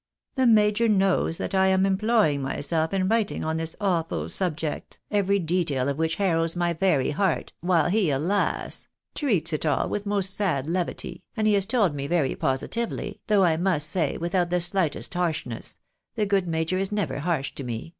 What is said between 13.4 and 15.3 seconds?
I must say without the slightest